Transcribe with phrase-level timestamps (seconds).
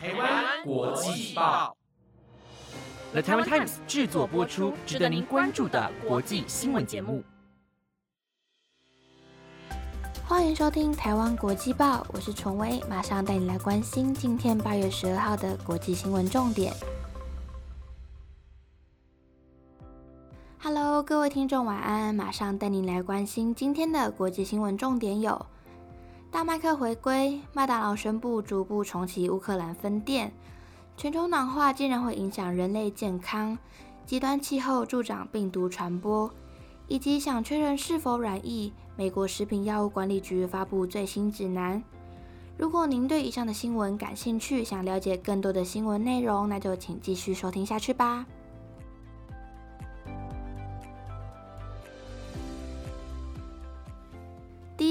[0.00, 1.76] 台湾国际报
[3.10, 7.24] ，The Taiwan Times 制作播出，值得您关注的国际新闻节目。
[10.24, 16.72] 欢迎收听台湾国际报，我是崇威，马上带你来关心今天八月十二号的国际新闻重点。
[20.60, 22.14] Hello，各位听众，晚安！
[22.14, 25.44] 马上带您来关心今天的国际新闻重点有：
[26.30, 30.30] 大麦克回归，麦当劳宣布逐步重启乌克兰分店，
[30.96, 33.56] 全球暖化竟然会影响人类健康，
[34.04, 36.30] 极端气候助长病毒传播。
[36.86, 41.82] 以及想确认是否染疫，美国食品药物管理局发布最新指南。
[42.56, 48.24] 如果您对以上的新闻感兴趣，想了解更多的新闻内容，那就请继续收听下去吧。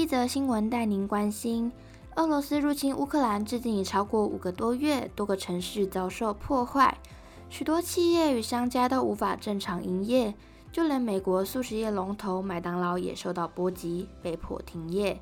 [0.08, 1.70] 则新闻带您关心：
[2.16, 6.96] 俄罗斯入侵乌克兰至今已超过五个多月，多个城市遭受破坏，
[7.50, 10.34] 许多企业与商家都无法正常营业。
[10.72, 15.20] 就连美国素食业龙头麦当劳也受到波及，被迫停业。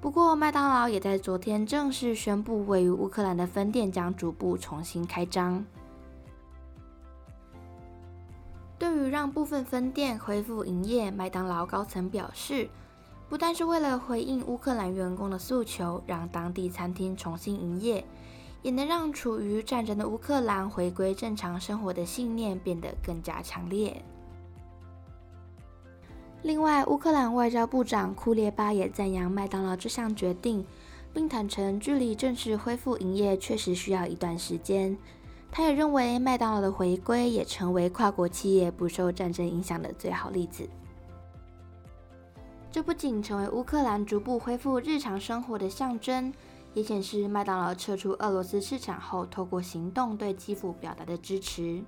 [0.00, 5.64] 不过，麦当劳也在昨天正式宣布，位于乌克兰的分店将逐步重新开张。
[8.78, 12.68] 对于让部分分店恢复营业，麦当劳高层表示，
[13.28, 18.02] 不但是为了回应乌克兰员工的诉求，让当地餐厅重新营业，
[18.62, 24.02] 也能让处于战争的乌克兰回归正常生活的信念变得更加强烈。
[26.42, 30.64] 另外，乌克兰外交部长库列巴也赞扬麦当劳这项决定，
[31.12, 34.96] 并坦诚距离正式恢复营业确实需要一段时间。
[35.50, 40.68] 他也认为，麦当劳的回归也成为跨国企业不受战争影响的最好例子。
[42.70, 46.32] 这不仅成为乌克兰逐步恢复日常生活的象征，
[46.74, 51.82] 也显示麦当劳撤出俄罗斯市场后，透过行动对基辅表达的支持。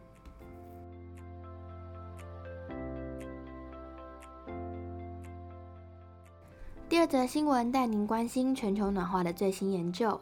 [6.89, 10.21] 第二则新闻带您关心全球暖化的最新研究。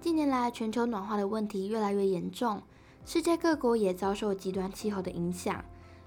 [0.00, 2.62] 近年来，全球暖化的问题越来越严重，
[3.04, 5.62] 世界各国也遭受极端气候的影响。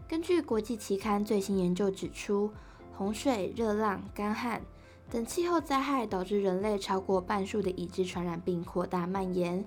[0.07, 2.51] 根据国际期刊最新研究指出，
[2.95, 4.61] 洪水、热浪、干旱
[5.09, 9.63] 等气候灾害导致人类超过半数的已知传染病扩大蔓延。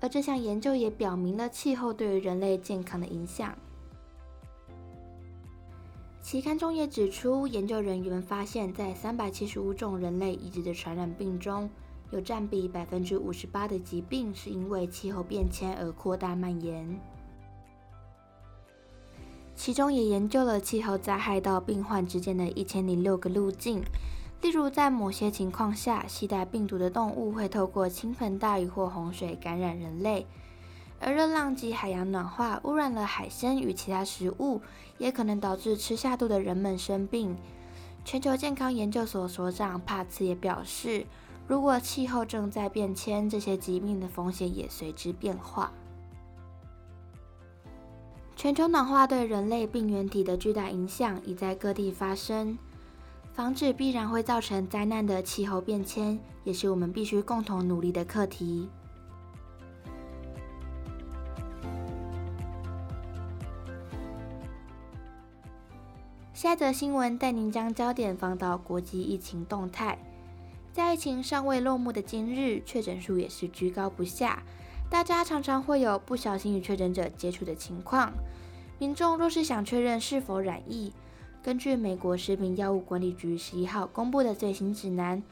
[0.00, 3.56] 而这项研究也表明了气候对于人类健康的影响。
[6.20, 11.68] 期刊中也指出，研究人员发现，在三百七十五种人类已知的传染病中，
[12.10, 17.00] 有占比百分之五十八的疾病是因为气候变迁而扩大蔓延。
[19.54, 23.82] 其中也研究了气候灾害到病患之间的一千零六个路径，
[24.40, 30.26] 例如在某些情况下，携带病毒的动物会透过倾盆大雨或洪水感染人类。
[31.04, 34.60] 而热浪及海洋暖化污染了海参与其他食物，
[34.98, 37.36] 也可能导致吃下肚的人们生病。
[38.04, 41.06] 全球健康研究所所长帕茨也表示，
[41.46, 45.72] 如果气候正在变迁，这些疾病的风险也随之变化。
[48.42, 52.58] 全球暖化对人类病原体的巨大影响已在各地发生，
[53.32, 58.68] 防止必然会造成灾难的气候变迁，也是我们必须共同努力的课题。
[66.34, 69.96] 下则新闻带您将焦点放到国际疫情动态。
[70.72, 74.42] 在疫情尚未落幕的今日，确诊数也是居高不下，
[74.92, 78.12] 大家常常会有不小心与确诊者接触的情况。
[78.78, 80.92] 民众若是想确认是否染疫，
[81.42, 85.22] 根据美国食品药物管理局十一号公布的最新指南，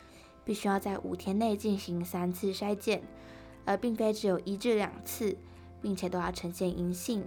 [0.47, 3.03] 必须要在五天内进行三次筛检，
[3.67, 5.37] 而并非只有一至两次，
[5.83, 7.23] 并且都要呈现阴性。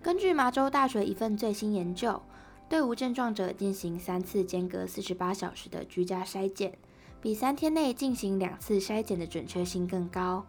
[0.00, 2.22] 根据麻州大学一份最新研究，
[2.68, 6.78] 对无症状者进行三次间隔四十八小时的居家筛检，
[7.26, 10.46] 比三天内进行两次筛检的准确性更高。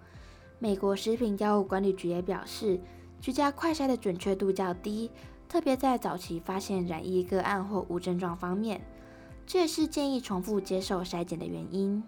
[0.59, 2.79] 美国食品药物管理局也表示，
[3.19, 5.09] 居家快筛的准确度较低，
[5.49, 8.79] 特别在早期发现染疫个案或无症状方面，
[9.47, 12.03] 这也是建议重复接受筛检的原因。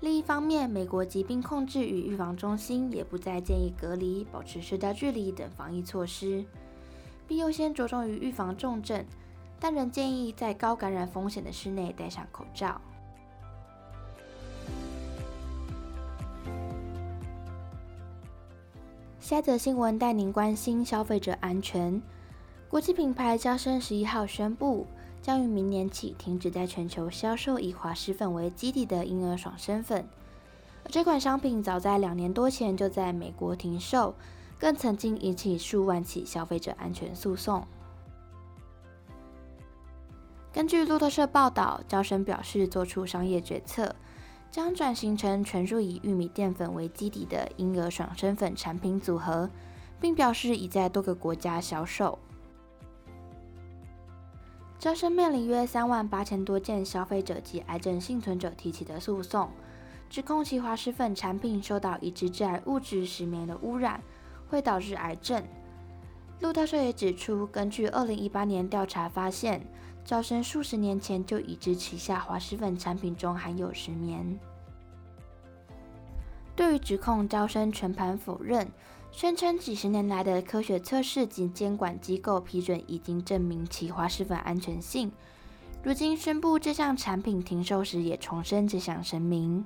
[0.00, 6.42] 另一方面，美国疾病控制与预防中心也不再建议隔离、保持社交距离等防疫措施，
[7.28, 9.04] 并优先着重于预防重症，
[9.62, 12.80] 但仍建议在高感染风险的室内戴上口罩。
[19.20, 22.02] 下则新闻带您关心消费者安全。
[22.68, 24.84] 国际品牌娇生十一号宣布，
[25.22, 30.04] 将于明年起停止在全球销售以滑石粉为基底的婴儿爽身粉。
[30.82, 34.16] 而这款商品早在两年多前就在美国停售，
[34.58, 37.64] 更曾经引起数万起消费者安全诉讼。
[40.52, 43.96] 根据路透社报道，娇生表示做出商业决策，
[44.50, 49.48] 将转型成全数以玉米淀粉为基底的婴儿爽身粉产品组合，
[49.98, 52.18] 并表示已在多个国家销售。
[54.78, 59.48] 娇生面临约三万八千多件消费者及癌症幸存者提起的诉讼，
[60.10, 64.02] 指控其滑石粉产品受到已知致癌物质石棉的污染，
[64.50, 65.42] 会导致癌症。
[66.40, 69.66] 路透社也指出，根据二零一八年调查发现。
[70.04, 74.38] 招生数十年前就已知旗下滑石粉产品中含有石棉。
[76.54, 78.68] 对于指控，招生全盘否认，
[79.10, 85.10] 宣称几十年来的科学测试及监管机构批准已经证明其滑石粉安全性。
[85.82, 89.64] 如今宣布这项产品停售时，也重申这项声明。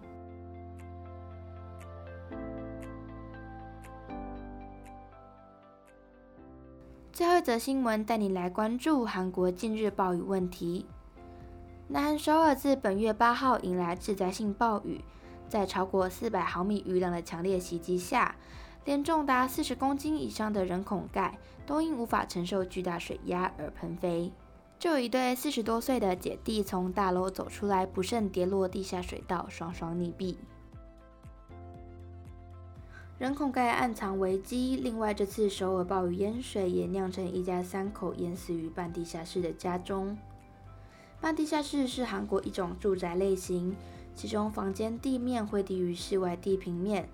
[7.16, 10.84] 最后一则新闻带你来关注韩国近日暴雨问题。
[11.88, 15.00] 南韩首尔自本月八号迎来致灾性暴雨，
[15.48, 18.36] 在超过四百毫米雨量的强烈袭击下，
[18.84, 24.30] 连重达四十公斤以上的人孔盖都因无法承受巨大水压而喷飞。
[24.78, 30.36] 就有一对四十多岁的姐弟从大楼走出来，不慎跌落地下水道，双双溺毙。
[33.18, 34.76] 人孔盖暗藏危机。
[34.76, 40.18] 另外，这次首尔暴雨淹水也酿成一家三口淹死于半地下室的家中。
[41.18, 43.74] 半地下室是韩国一种住宅类型，
[44.14, 47.08] 其中房间地面会低于室外地平面，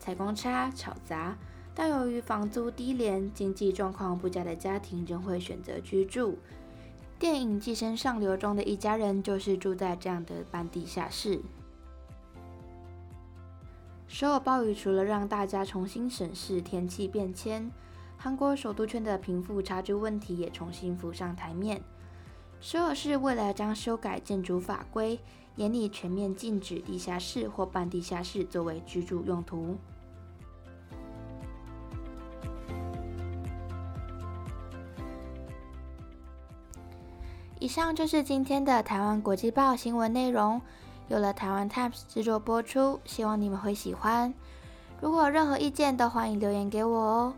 [0.00, 1.38] 采光差、吵杂。
[1.72, 6.36] 但由于房租低廉，经济状况不佳的家庭仍会选择居住。
[7.16, 11.40] 电影《寄生上流》中的一家人就是住在这样的半地下室。
[14.06, 17.70] 首尔暴雨除了让大家重新审视天气变迁，
[18.16, 21.82] 韩国首都圈的贫富差距问题也重新浮上台面。
[22.60, 25.18] 首尔市为了将修改建筑法规，
[25.56, 29.76] 严厉全面禁止地下室或半地下室作为居住用途。
[37.58, 40.60] 以上就是今天的台湾国际报新闻内容。
[41.08, 44.32] 有了台湾 Times 制作播出，希望你们会喜欢。
[45.00, 47.34] 如果有任何意见，都欢迎留言给我哦。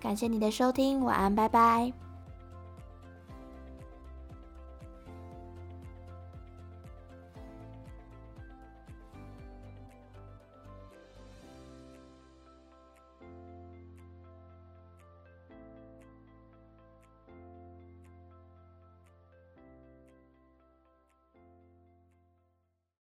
[0.00, 2.07] 感谢你的收听，晚安，拜拜。